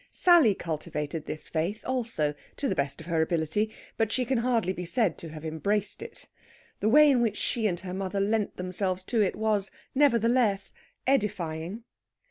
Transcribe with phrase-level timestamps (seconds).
[0.09, 4.73] Sally cultivated this faith also, to the best of her ability, but she can hardly
[4.73, 6.27] be said to have embraced it.
[6.79, 10.73] The way in which she and her mother lent themselves to it was, nevertheless,
[11.05, 11.83] edifying.